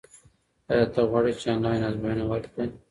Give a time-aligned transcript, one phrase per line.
[0.71, 2.65] ایا ته غواړې چې آنلاین ازموینه ورکړې؟